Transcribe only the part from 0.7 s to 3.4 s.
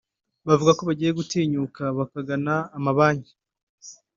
ko bagiye gutinyuka bakagana amabanki